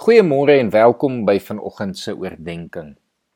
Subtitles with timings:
[0.00, 2.94] Goeiemôre en welkom by vanoggend se oordeenking.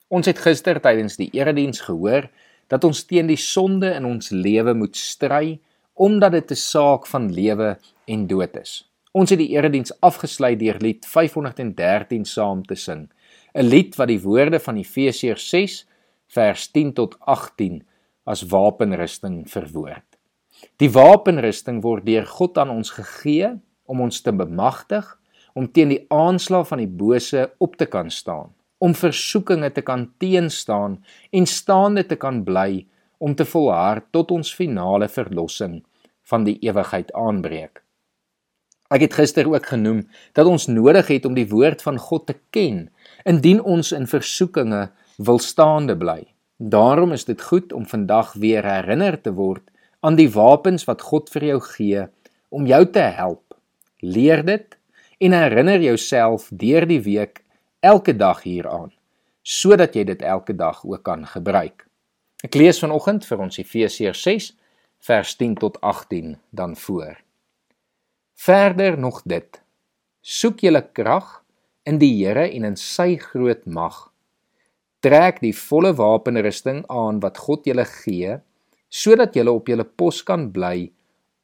[0.09, 2.31] Ons het gister tydens die erediens gehoor
[2.73, 5.59] dat ons teen die sonde in ons lewe moet stry
[5.93, 7.77] omdat dit 'n saak van lewe
[8.09, 8.89] en dood is.
[9.13, 13.11] Ons het die erediens afgesluit deur lied 513 saam te sing,
[13.55, 15.87] 'n lied wat die woorde van Efesiërs 6
[16.29, 17.85] vers 10 tot 18
[18.25, 20.17] as wapenrusting verwoord.
[20.79, 23.53] Die wapenrusting word deur God aan ons gegee
[23.85, 25.21] om ons te bemagtig
[25.55, 30.09] om teen die aanslag van die bose op te kan staan, om versoekinge te kan
[30.19, 30.99] teenstaan
[31.31, 32.85] en staande te kan bly
[33.19, 35.81] om te volhard tot ons finale verlossing
[36.29, 37.81] van die ewigheid aanbreek.
[38.93, 40.05] Ek het gister ook genoem
[40.37, 42.91] dat ons nodig het om die woord van God te ken
[43.25, 46.21] indien ons in versoekinge wil staande bly.
[46.59, 49.65] Daarom is dit goed om vandag weer herinner te word
[50.05, 52.05] aan die wapens wat God vir jou gee
[52.55, 53.57] om jou te help.
[54.05, 54.77] Leer dit
[55.25, 57.41] en herinner jouself deur die week
[57.81, 58.93] elke dag hieraan
[59.45, 61.85] sodat jy dit elke dag ook kan gebruik.
[62.45, 64.47] Ek lees vanoggend vir ons Efesiërs 6
[65.05, 67.19] vers 10 tot 18 dan voor.
[68.41, 69.61] Verder nog dit:
[70.21, 71.43] Soek julle krag
[71.85, 73.97] in die Here en in sy groot mag.
[75.05, 78.41] Trek die volle wapenrusting aan wat God julle gee
[78.89, 80.89] sodat julle op julle pos kan bly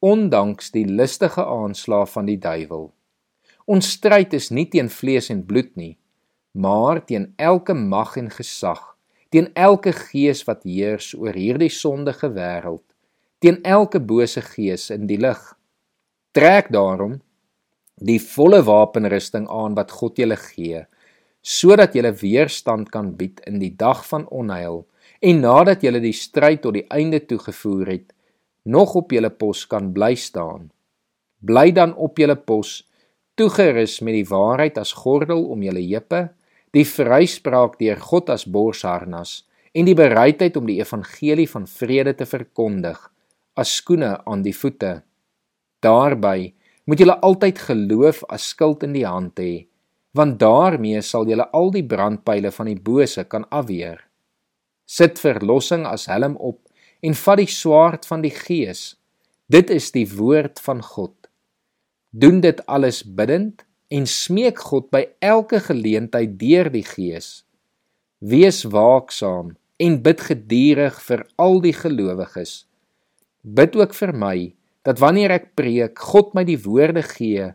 [0.01, 2.89] ondanks die listige aanslae van die duiwel.
[3.65, 5.97] Ons stryd is nie teen vlees en bloed nie,
[6.53, 8.81] maar teen elke mag en gesag,
[9.29, 12.83] teen elke gees wat heers oor hierdie sondige wêreld,
[13.39, 15.41] teen elke bose gees in die lig.
[16.33, 17.19] Trek daarom
[18.01, 20.85] die volle wapenrusting aan wat God julle gee,
[21.41, 24.85] sodat julle weerstand kan bied in die dag van onheil
[25.21, 28.07] en nadat julle die stryd tot die einde toegevoer het,
[28.65, 30.69] nog op julle pos kan bly staan.
[31.45, 32.81] Bly dan op julle pos
[33.41, 36.27] toegerus met die waarheid as gordel om julle heupe,
[36.75, 39.41] die vryspraak deur God as borsharnas
[39.73, 42.99] en die bereidheid om die evangelie van vrede te verkondig
[43.57, 45.01] as skoene aan die voete.
[45.81, 46.51] Daarby
[46.85, 49.65] moet julle altyd geloof as skild in die hand hê,
[50.17, 54.03] want daarmee sal julle al die brandpyle van die bose kan afweer.
[54.85, 56.59] Sit verlossing as helm op
[57.01, 58.99] en vat die swaard van die gees.
[59.51, 61.20] Dit is die woord van God
[62.11, 67.43] doen dit alles bidtend en smeek God by elke geleentheid deur die Gees.
[68.19, 72.65] Wees waaksaam en bid geduldig vir al die gelowiges.
[73.41, 74.37] Bid ook vir my
[74.85, 77.51] dat wanneer ek preek, God my die woorde gee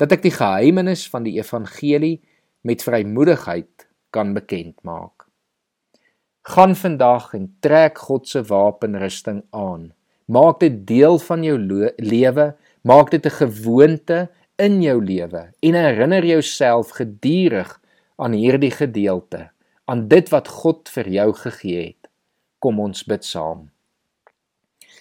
[0.00, 2.18] dat ek die geheimenis van die evangelie
[2.64, 5.26] met vrymoedigheid kan bekend maak.
[6.50, 9.90] Gaan vandag en trek God se wapenrusting aan.
[10.30, 12.46] Maak dit deel van jou lewe
[12.82, 17.80] Maak dit 'n gewoonte in jou lewe en herinner jouself gedurig
[18.16, 19.50] aan hierdie gedeelte,
[19.84, 22.08] aan dit wat God vir jou gegee het.
[22.58, 23.70] Kom ons bid saam.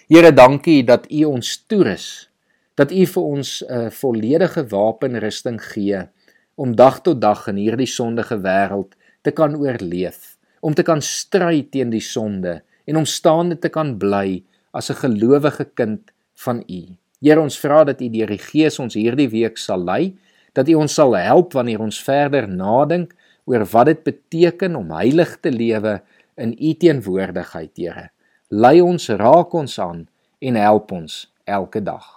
[0.08, 2.30] Here, dankie dat U ons toerus,
[2.76, 6.08] dat U vir ons 'n volledige wapenrusting gee
[6.56, 11.68] om dag tot dag in hierdie sondige wêreld te kan oorleef, om te kan stry
[11.72, 16.98] teen die sonde en om staande te kan bly as 'n gelowige kind van U.
[17.20, 20.16] Here ons vra dat U deur die Gees ons hierdie week sal lei,
[20.56, 23.14] dat U ons sal help wanneer ons verder nadink
[23.50, 26.00] oor wat dit beteken om heilig te lewe
[26.40, 28.10] in U teenwoordigheid, Here.
[28.50, 30.08] Lei ons, raak ons aan
[30.42, 32.08] en help ons elke dag.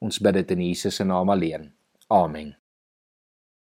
[0.00, 1.70] Ons bid dit in Jesus se naam alleen.
[2.08, 2.59] Amen.